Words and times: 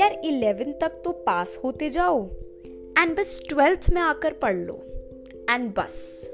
यार 0.00 0.20
इलेवेंथ 0.24 0.74
तक 0.80 1.02
तो 1.04 1.12
पास 1.12 1.58
होते 1.64 1.90
जाओ 1.90 2.26
एंड 2.98 3.16
बस 3.16 3.42
ट्वेल्थ 3.48 3.90
में 3.92 4.00
आकर 4.02 4.32
पढ़ 4.32 4.54
लो 4.54 4.74
एंड 5.50 5.74
बस, 5.74 6.26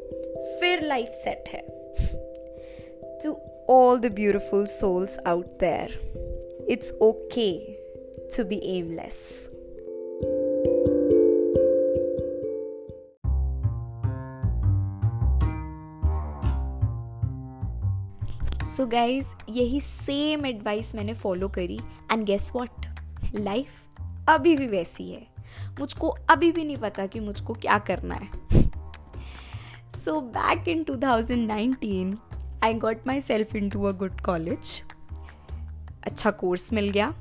फिर 0.61 0.87
लाइफ 0.87 1.09
सेट 1.09 1.45
है। 1.49 1.63
To 3.23 3.37
all 3.71 3.99
the 3.99 4.07
beautiful 4.07 4.67
souls 4.67 5.19
out 5.19 5.47
there 5.47 6.67
it's 6.69 6.93
okay 6.93 7.59
to 8.37 8.45
be 8.45 8.63
aimless 8.79 9.51
so 18.77 18.87
guys 18.87 19.27
यही 19.51 19.81
सेम 19.81 20.47
एडवाइस 20.47 20.95
मैंने 20.95 21.15
फॉलो 21.15 21.49
करी 21.49 21.79
एंड 22.13 22.25
गेस 22.25 22.53
वॉट 22.55 22.96
लाइफ 23.37 23.69
अभी 24.29 24.57
भी 24.57 24.67
वैसी 24.67 25.13
है। 25.13 25.27
मुझको 25.81 26.09
अभी 26.09 26.53
भी 26.53 26.65
नहीं 26.65 26.77
पता 26.77 27.07
कि 27.07 27.21
मुझको 27.21 27.53
क्या 27.53 27.79
करना 27.79 28.15
है। 28.15 28.29
So 30.05 30.21
back 30.21 30.69
in 30.69 30.85
2019 30.85 32.17
I 32.65 32.75
got 32.75 33.07
my 33.07 33.21
self 33.21 33.57
in 33.57 33.71
to 33.71 33.85
a 33.85 33.93
good 33.93 34.21
college 34.21 34.83
अच्छा 36.05 36.31
कोर्स 36.31 36.73
मिल 36.73 36.91
गया। 36.91 37.15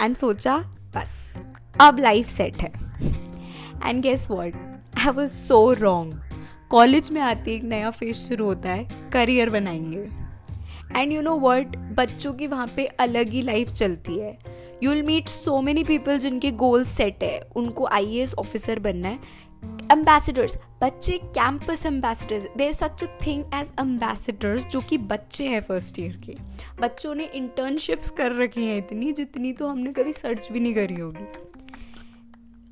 एंड 0.00 0.16
सोचा, 0.16 0.58
बस, 0.96 1.42
अब 1.80 1.98
लाइफ 1.98 2.26
सेट 2.26 2.56
है। 2.56 2.72
And 3.88 4.02
guess 4.02 4.30
what 4.30 4.54
I 4.98 5.08
was 5.08 5.30
so 5.30 5.72
wrong 5.72 6.20
college 6.70 7.10
में 7.10 7.20
आते 7.20 7.54
एक 7.54 7.62
नया 7.62 7.90
फ़ेज़ 7.90 8.16
शुरू 8.16 8.44
होता 8.44 8.70
है। 8.70 9.10
करियर 9.10 9.50
बनाएँगे। 9.50 10.24
एंड 11.00 11.12
यू 11.12 11.22
नो 11.22 11.34
वर्ड 11.34 11.76
बच्चों 11.76 12.32
की 12.32 12.46
वहाँ 12.46 12.66
पे 12.76 12.86
अलग 12.86 13.28
ही 13.28 13.42
लाइफ 13.42 13.70
चलती 13.70 14.18
है। 14.18 14.38
You 14.82 14.90
will 14.90 15.02
meet 15.02 15.28
so 15.28 15.60
many 15.60 15.84
people 15.84 16.18
जिनके 16.18 16.50
गोल 16.50 16.84
सेट 16.84 17.22
है। 17.22 17.40
उनको 17.56 17.86
आई 17.86 18.24
ऑफिसर 18.38 18.78
बनना 18.78 19.08
है। 19.08 19.42
एम्बेसडर्स 19.92 20.56
बच्चे 20.82 21.18
campus 21.18 21.84
ambassadors 21.86 22.46
there 22.56 22.72
such 22.72 23.04
a 23.04 23.06
thing 23.26 23.44
as 23.54 23.70
ambassadors 23.80 24.66
जो 24.66 24.80
कि 24.80 24.98
बच्चे 24.98 25.46
हैं 25.48 25.60
फ़र्स्ट 25.60 25.98
ईयर 25.98 26.16
के। 26.26 26.34
बच्चों 26.80 27.14
ने 27.14 27.24
इंटर्नशिप्स 27.24 28.10
कर 28.10 28.32
रखी 28.32 28.66
हैं 28.66 28.76
इतनी 28.78 29.12
जितनी 29.12 29.52
तो 29.52 29.68
हमने 29.68 29.92
कभी 29.92 30.12
सर्च 30.12 30.48
भी 30.52 30.60
नहीं 30.60 30.74
करी 30.74 30.94
होगी। 30.94 31.26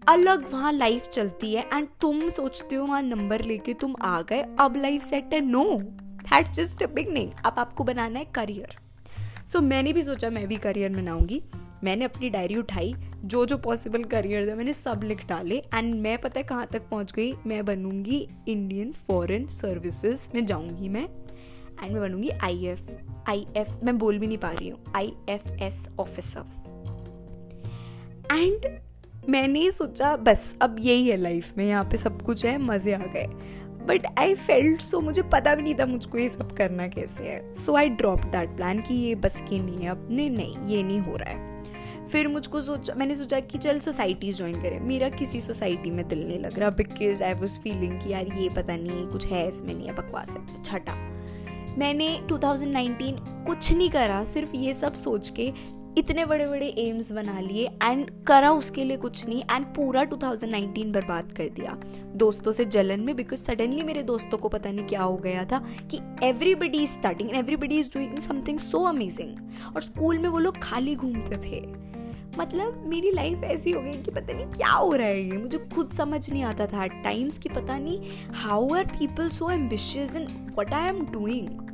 अलग 0.08 0.50
वहाँ 0.52 0.72
लाइफ 0.72 1.06
चलती 1.06 1.52
है 1.54 1.62
एंड 1.72 1.88
तुम 2.00 2.28
सोचते 2.28 2.76
हो 2.76 2.86
वहाँ 2.86 3.02
नंबर 3.02 3.44
लेके 3.44 3.74
तुम 3.74 3.94
आ 4.02 4.20
गए 4.22 4.44
अब 4.60 4.76
लाइफ 4.76 5.02
सेट 5.02 5.34
है। 5.34 5.40
No 5.40 5.64
that's 5.74 6.50
just 6.50 6.82
a 6.82 6.86
beginning 6.86 7.30
अब 7.46 7.58
आपको 7.58 7.84
बनाना 7.84 8.18
है 8.18 8.24
करियर 8.24 8.76
सो 9.46 9.58
so, 9.58 9.64
मैंने 9.64 9.92
भी 9.92 10.02
सोचा 10.02 10.30
मैं 10.30 10.46
भी 10.48 10.56
करियर 10.56 10.90
बनाऊँगी 10.90 11.42
मैंने 11.84 12.04
अपनी 12.04 12.30
डायरी 12.30 12.56
उठाई, 12.56 12.94
जो 13.24 13.44
जो 13.46 13.56
पॉसिबल 13.58 14.04
करियर 14.04 14.48
है 14.48 14.54
मैंने 14.56 14.72
सब 14.72 15.00
लिख 15.04 15.26
डाले 15.28 15.56
एंड 15.74 15.94
मैं 15.94 16.16
पता 16.18 16.40
है 16.40 16.44
कहाँ 16.44 16.66
तक 16.72 16.88
पहुँच 16.90 17.12
गई? 17.12 17.32
मैं 17.46 17.64
बनूँगी 17.64 18.26
इंडियन 18.48 18.92
फॉरेन 19.08 19.46
सर्विसेज़ 19.46 20.28
में 20.34 20.44
जाऊँगी 20.46 20.88
मैं 20.88 21.04
एंड 21.04 21.92
मैं 21.92 22.00
बनूँगी 22.00 22.30
आई 22.30 22.64
एफ़ 22.66 22.90
आई 23.30 23.46
एफ़ 23.56 23.70
मैं 23.84 23.98
बोल 23.98 24.18
भी 24.18 24.26
नहीं 24.26 24.38
पा 24.38 24.50
रही 24.50 24.68
हूँ 24.68 24.78
I 24.96 25.12
F 25.28 25.50
S 25.62 25.86
officer 26.00 26.40
and 28.32 28.66
मैंने 29.28 29.70
सोचा, 29.70 30.16
बस 30.16 30.54
अब 30.62 30.76
यही 30.80 31.08
है 31.08 31.16
लाइफ 31.16 31.56
में, 31.58 31.64
यहाँ 31.64 31.84
पे 31.84 31.96
सब 31.96 32.22
कुछ 32.22 32.44
है, 32.44 32.56
मज़े 32.58 32.92
आ 32.92 32.98
गए. 32.98 33.26
बट 33.86 34.06
आई 34.18 34.34
फेल्ट 34.34 34.80
सो 34.80 35.00
मुझे 35.00 35.22
पता 35.22 35.54
भी 35.54 35.62
नहीं 35.62 35.74
था 35.74 35.86
मुझको 35.86 36.18
ये 36.18 36.28
सब 36.28 36.52
करना 36.52 36.86
कैसे 36.88 37.24
है. 37.24 37.52
So 37.52 37.74
I 37.76 37.88
drop 37.90 38.20
that 38.22 38.56
plan 38.56 38.80
कि 38.80 38.94
ये 38.94 39.14
बस 39.14 39.40
की 39.40 39.58
नहीं 39.58 39.78
है 39.78 39.88
अपने 39.88 40.28
नहीं, 40.28 40.56
ये 40.66 40.82
नहीं 40.82 40.98
हो 41.00 41.16
रहा 41.16 41.30
है. 41.30 41.50
फिर 42.10 42.28
मुझको 42.28 42.60
सोचा, 42.60 42.94
मैंने 42.94 43.14
सोचा 43.14 43.40
कि 43.40 43.58
चल 43.58 43.78
सोसाइटीज़ 43.80 44.36
ज्वाइन 44.36 44.60
करें। 44.62 44.78
मेरा 44.80 45.08
किसी 45.08 45.40
सोसाइटी 45.40 45.90
में 45.90 46.06
दिल 46.08 46.26
नहीं 46.26 46.38
लग 46.38 46.58
रहा 46.58 46.70
बिकॉज़ 46.70 47.22
आई 47.22 47.34
वॉज़ 47.34 47.60
फीलिंग 47.60 48.00
कि 48.00 48.12
यार 48.12 48.32
ये 48.38 48.48
पता 48.48 48.76
नहीं, 48.76 49.06
कुछ 49.06 49.26
है 49.26 49.48
इसमें 49.48 49.74
नहीं 49.74 49.86
है 49.86 49.94
बकवास 49.94 50.30
है 50.30 50.62
छठा 50.62 50.94
मैंने 51.78 52.08
2019 52.28 53.20
कुछ 53.46 53.72
नहीं 53.72 53.90
करा, 53.90 54.24
सिर्फ़ 54.24 54.56
ये 54.56 54.74
सब 54.74 54.94
सोच 54.94 55.28
के 55.30 55.52
इतने 55.98 56.24
बड़े 56.24 56.46
बड़े 56.46 56.66
एम्स 56.78 57.10
बना 57.12 57.40
लिए 57.40 57.66
एंड 57.82 58.10
करा 58.26 58.50
उसके 58.50 58.84
लिए 58.84 58.96
कुछ 58.96 59.26
नहीं 59.28 59.42
एंड 59.50 59.66
पूरा 59.66 60.04
2019 60.04 60.92
बर्बाद 60.92 61.32
कर 61.32 61.48
दिया। 61.48 61.76
दोस्तों 62.16 62.52
से 62.52 62.64
जलन 62.64 63.00
में 63.00 63.14
बिकॉज़ 63.16 63.40
सडनली 63.40 63.82
मेरे 63.82 64.02
दोस्तों 64.02 64.38
को 64.38 64.48
पता 64.48 64.70
नहीं 64.70 64.86
क्या 64.86 65.02
हो 65.02 65.16
गया 65.16 65.44
था 65.44 65.58
कि 65.90 66.00
everybody 66.22 66.82
is 66.82 66.90
starting 66.90 67.34
everybody 67.36 67.78
is 67.78 67.90
doing 67.94 68.18
something 68.18 68.58
so 68.58 68.82
amazing 68.84 69.74
और 69.76 69.82
स्कूल 69.82 70.18
में 70.18 70.28
वो 70.28 70.38
लोग 70.38 70.58
खाली 70.62 70.94
घूमते 70.96 71.36
थे। 71.36 71.81
मतलब 72.38 72.84
मेरी 72.86 73.10
लाइफ 73.10 73.42
ऐसी 73.44 73.70
हो 73.70 73.80
गई 73.82 73.92
कि 73.92 74.10
पता 74.10 74.32
नहीं 74.32 74.46
क्या 74.46 74.70
हो 74.70 74.94
रहा 74.94 75.06
है 75.06 75.22
ये। 75.22 75.38
मुझे 75.38 75.58
खुद 75.74 75.90
समझ 75.90 76.30
नहीं 76.30 76.42
आता 76.44 76.66
था। 76.66 76.86
टाइम्स 76.86 77.38
की 77.38 77.48
पता 77.48 77.78
नहीं 77.78 78.00
how 78.34 78.74
are 78.74 78.86
people 78.86 79.28
so 79.28 79.50
ambitious 79.50 80.16
in 80.16 80.54
what 80.58 80.72
I 80.74 80.88
am 80.88 81.04
doing 81.06 81.68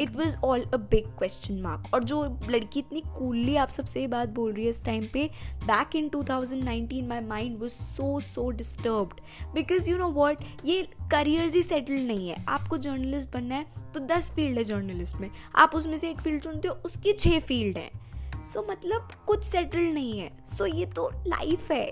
it 0.00 0.16
was 0.16 0.36
all 0.36 0.60
a 0.64 0.76
big 0.76 1.06
question 1.06 1.60
mark 1.60 1.94
और 1.94 2.04
जो 2.04 2.22
लड़की 2.48 2.80
इतनी 2.80 3.00
कूलली 3.18 3.56
आप 3.56 3.68
सबसे 3.68 4.06
बात 4.06 4.28
बोल 4.28 4.52
रही 4.52 4.64
है 4.64 4.70
इस 4.70 4.84
टाइम 4.84 5.06
पे 5.12 5.30
back 5.64 5.96
in 5.96 6.08
2019 6.08 7.02
my 7.08 7.20
mind 7.20 7.58
was 7.60 7.72
so 7.72 8.20
so 8.20 8.50
disturbed 8.50 9.20
because 9.54 9.90
you 9.90 9.96
know 9.98 10.08
what 10.08 10.44
ये 10.64 10.82
करियर्स 11.12 11.54
ही 11.54 11.62
सेटल्ड 11.62 12.00
नहीं 12.00 12.28
है। 12.28 12.44
आपको 12.48 12.76
जर्नलिस्ट 12.76 13.32
बनना 13.32 13.54
है 13.54 13.66
तो 13.94 14.00
दस 14.00 14.32
फ़ील्ड 14.32 14.58
है 14.58 14.64
जर्नलिस्ट 14.64 15.16
में। 15.16 15.30
आप 15.56 15.74
उसमें 15.74 15.98
से 15.98 16.10
एक 16.10 16.20
फ़ील्ड 16.20 16.42
चुनते 16.42 16.68
हो, 16.68 16.74
उसकी 16.84 17.12
छः 17.12 17.40
फ़ील्ड 17.40 17.78
है। 17.78 17.99
सो 18.44 18.66
मतलब 18.70 19.08
कुछ 19.26 19.44
सेटल 19.44 19.80
नहीं 19.80 20.20
है। 20.20 20.30
सो 20.46 20.66
ये 20.66 20.86
तो 20.86 21.10
लाइफ 21.26 21.70
है। 21.70 21.84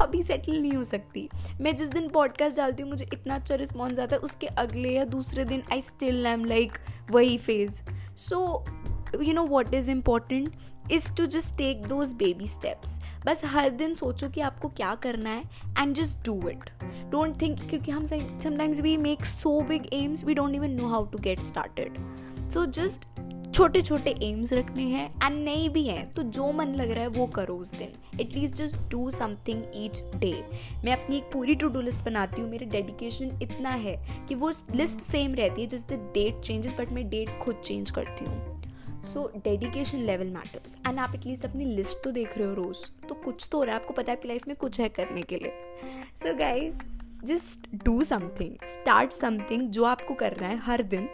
कभी 0.00 0.22
सेटल 0.22 0.60
नहीं 0.60 0.72
हो 0.72 0.84
सकती। 0.84 1.28
मैं 1.60 1.76
जिस 1.76 1.88
दिन 1.88 2.08
पॉडकास्ट 2.08 2.56
डालती 2.56 2.82
हूँ, 2.82 2.90
मुझे 2.90 3.08
इतना 3.12 3.34
अच्छा 3.34 3.54
रिस्पॉन्स 3.54 3.98
आता 3.98 4.16
है, 4.16 4.20
उसके 4.20 4.46
अगले 4.46 4.90
या 4.90 5.04
दूसरे 5.04 5.44
दिन 5.44 5.62
आई 5.72 5.82
स्टिल 5.82 6.26
एम 6.26 6.44
लाइक 6.44 6.78
वही 7.10 7.38
phase 7.38 7.80
so 8.16 8.64
you 9.22 9.32
know 9.34 9.42
what 9.42 9.74
is 9.74 9.90
important 9.90 10.54
is 10.92 11.12
to 11.14 11.26
just 11.26 11.56
take 11.56 11.86
those 11.86 12.12
baby 12.14 12.46
steps 12.46 12.98
बस 13.26 13.42
हर 13.44 13.70
दिन 13.70 13.94
सोचो 13.94 14.28
कि 14.28 14.40
आपको 14.40 14.68
क्या 14.68 14.94
करना 14.94 15.30
है 15.30 15.42
and 15.78 15.94
just 15.94 16.26
do 16.26 16.48
it 16.48 16.70
don't 17.10 17.40
think 17.40 17.68
क्योंकि 17.70 17.90
हम 17.90 18.06
sometimes 18.06 18.80
we 18.80 18.96
make 18.96 19.24
so 19.24 19.60
big 19.60 19.86
aims 19.92 20.24
we 20.24 20.34
don't 20.34 20.54
even 20.54 20.70
know 20.70 20.88
how 20.88 21.04
to 21.04 21.18
get 21.18 21.40
started 21.40 21.98
so 22.50 22.66
just 22.66 23.08
छोटे 23.54 23.80
छोटे 23.82 24.10
एम्स 24.22 24.52
रखने 24.52 24.82
हैं 24.82 25.06
एंड 25.24 25.42
नहीं 25.44 25.68
भी 25.70 25.82
हैं 25.84 26.04
तो 26.12 26.22
जो 26.24 26.50
मन 26.52 26.68
लग 26.74 26.90
रहा 26.90 27.02
है 27.02 27.08
वो 27.08 27.26
करो 27.28 27.54
उस 27.56 27.70
दिन। 27.72 28.20
At least 28.20 28.54
just 28.54 28.76
do 28.90 29.10
something 29.10 29.62
each 29.76 30.02
day 30.16 30.32
मैं 30.84 30.92
अपनी 30.92 31.16
एक 31.16 31.24
पूरी 31.32 31.54
टू 31.54 31.68
डू 31.68 31.80
लिस्ट 31.80 32.04
बनाती 32.04 32.40
हूँ, 32.40 32.50
मेरी 32.50 32.66
डेडिकेशन 32.66 33.38
इतना 33.42 33.70
है 33.70 33.96
कि 34.28 34.34
वो 34.34 34.52
लिस्ट 34.74 34.98
सेम 35.00 35.34
रहती 35.34 35.62
है 35.62 35.66
जिस 35.68 35.86
द 35.88 36.00
डेट 36.14 36.40
चेंजेस 36.40 36.76
बट 36.78 36.92
मैं 36.92 37.08
डेट 37.10 37.38
खुद 37.42 37.60
चेंज 37.64 37.90
करती 37.90 38.24
हूँ। 38.24 39.02
So 39.04 39.30
dedication 39.36 39.98
level 40.00 40.26
matters 40.28 40.76
and 40.86 40.98
आप 40.98 41.14
एटलीस्ट 41.14 41.44
अपनी 41.44 41.64
लिस्ट 41.66 42.02
तो 42.04 42.10
देख 42.10 42.36
रहे 42.38 42.46
हो 42.46 42.54
रोज़। 42.54 42.84
तो 43.08 43.14
कुछ 43.14 43.48
तो 43.52 43.58
हो 43.58 43.64
रहा 43.64 43.74
है, 43.74 43.80
आपको 43.80 43.94
पता 43.94 44.12
है 44.12 44.16
आपकी 44.16 44.28
लाइफ 44.28 44.46
में 44.48 44.56
कुछ 44.56 44.80
है 44.80 44.88
करने 44.90 45.22
के 45.22 45.36
लिए। 45.36 45.52
So 46.16 46.34
guys 46.38 46.80
just 47.24 47.68
do 47.84 48.02
something 48.04 48.66
start 48.68 49.12
something 49.12 49.68
जो 49.70 49.84
आपको 49.84 50.14
करना 50.14 50.46
है 50.46 50.58
हर 50.60 50.82
दिन। 50.84 51.08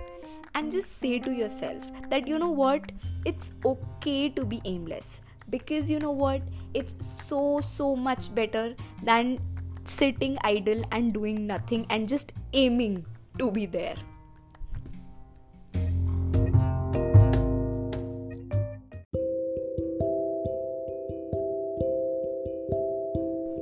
And 0.54 0.70
just 0.72 0.98
say 0.98 1.18
to 1.18 1.32
yourself 1.32 1.90
that 2.10 2.26
you 2.26 2.38
know 2.38 2.50
what 2.50 2.92
it's 3.24 3.52
okay 3.64 4.28
to 4.30 4.44
be 4.44 4.60
aimless. 4.64 5.20
Because 5.50 5.90
you 5.90 5.98
know 5.98 6.10
what 6.10 6.42
it's 6.74 6.94
so 7.06 7.60
so 7.60 7.96
much 7.96 8.34
better 8.34 8.74
than 9.02 9.38
sitting 9.84 10.36
idle 10.44 10.82
and 10.92 11.14
doing 11.14 11.46
nothing 11.46 11.86
and 11.90 12.08
just 12.08 12.32
aiming 12.52 13.04
to 13.38 13.50
be 13.50 13.66
there. 13.66 13.96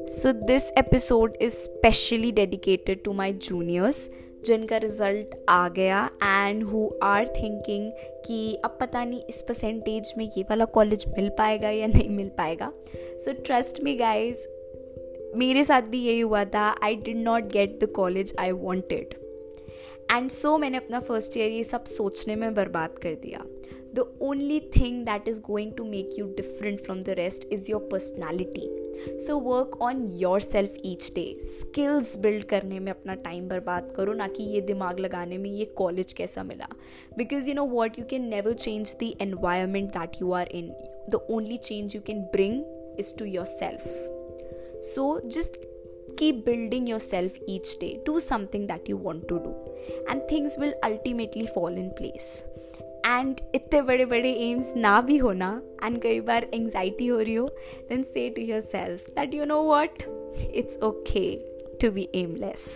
So, 0.09 0.33
this 0.33 0.73
episode 0.77 1.37
is 1.41 1.57
specially 1.57 2.33
dedicated 2.33 3.05
to 3.05 3.13
my 3.13 3.33
juniors 3.33 4.09
जिनका 4.47 4.77
result 4.77 5.35
आ 5.49 5.69
गया 5.69 6.05
and 6.23 6.63
who 6.65 6.89
are 7.03 7.29
thinking 7.29 7.91
कि 8.27 8.39
अब 8.65 8.77
पता 8.81 9.05
नहीं 9.05 9.21
इस 9.29 9.43
percentage 9.43 10.13
में 10.19 10.25
ये 10.37 10.43
वाला 10.43 10.65
कॉलेज 10.75 11.05
मिल 11.09 11.29
पाएगा 11.39 11.71
या 11.71 11.87
नहीं 11.87 12.09
मिल 12.11 12.29
पाएगा। 12.39 12.73
सो 12.97 13.33
ट्रस्ट 13.43 13.83
मी 13.83 13.95
गाइज़ 13.97 14.47
मेरे 15.37 15.65
साथ 15.65 15.83
भी 15.83 16.03
यही 16.05 16.21
हुआ 16.21 16.45
था। 16.45 16.69
I 16.83 16.95
did 16.97 17.17
not 17.17 17.53
get 17.53 17.79
the 17.85 17.87
college 17.87 18.35
I 18.39 18.51
wanted 18.51 19.15
and 20.13 20.29
so 20.31 20.57
मैंने 20.59 20.77
अपना 20.77 21.01
फ़र्स्ट 21.01 21.37
ईयर 21.37 21.51
ये 21.53 21.65
सब 21.65 21.85
सोचने 21.85 22.37
में 22.37 22.55
बर्बाद 22.55 22.99
कर 22.99 23.15
दिया। 23.15 23.45
The 23.99 24.07
only 24.23 24.61
thing 24.77 25.05
that 25.07 25.29
is 25.29 25.41
going 25.41 25.73
to 25.77 25.85
make 25.85 26.19
you 26.19 26.27
different 26.37 26.81
from 26.81 27.03
the 27.03 27.15
rest 27.19 27.49
is 27.53 27.71
your 27.71 27.89
personality 27.93 28.69
so 29.27 29.39
work 29.41 29.77
on 29.83 30.07
yourself 30.41 30.77
each 30.87 31.11
day 31.15 31.25
skills 31.45 32.17
build 32.19 32.45
करने 32.45 32.79
में 32.81 32.91
अपना 32.93 33.15
टाइम 33.15 33.49
बर्बाद 33.49 33.91
करो, 33.97 34.13
ना 34.13 34.29
कि 34.29 34.43
ये 34.43 34.61
दिमाग 34.61 35.01
लगाने 35.01 35.39
में 35.39 35.51
ये 35.51 35.65
कॉलेज 35.83 36.13
कैसा 36.13 36.43
मिला. 36.43 36.69
Because 37.19 37.49
you 37.49 37.55
know 37.55 37.65
what 37.75 37.99
you 37.99 38.05
can 38.11 38.29
never 38.29 38.53
change 38.53 38.97
the 39.03 39.13
environment 39.23 39.91
that 39.99 40.23
you 40.23 40.33
are 40.33 40.49
in 40.55 40.73
the 41.11 41.27
only 41.31 41.57
change 41.69 41.95
you 41.95 42.01
can 42.07 42.23
bring 42.33 42.65
is 43.03 43.09
to 43.13 43.25
yourself. 43.31 43.83
So 44.91 45.03
just 45.35 45.57
keep 46.21 46.39
building 46.47 46.87
yourself 46.87 47.35
each 47.55 47.73
day. 47.81 47.91
Do 48.07 48.15
something 48.27 48.67
that 48.69 48.89
you 48.93 48.97
want 49.07 49.27
to 49.33 49.41
do. 49.47 49.53
And 50.09 50.23
things 50.31 50.57
will 50.63 50.73
ultimately 50.89 51.47
fall 51.57 51.77
in 51.83 51.91
place. 51.99 52.31
And 53.07 53.41
इतने 53.55 53.83
बड़े 53.83 54.05
बड़े 54.07 54.33
AIIMS 54.51 54.73
ना 54.77 55.01
भी 55.01 55.17
होना 55.17 55.51
and 55.85 56.01
कई 56.03 56.21
बार 56.21 56.49
anxiety 56.55 57.07
हो 57.07 57.19
रही 57.21 57.35
हो 57.35 57.47
then 57.89 58.03
say 58.03 58.29
to 58.31 58.43
yourself 58.61 59.09
that 59.11 59.35
you 59.35 59.45
know 59.45 59.63
what 59.63 60.03
it's 60.55 60.79
okay 60.83 61.31
to 61.81 61.91
be 61.91 62.09
aimless 62.15 62.67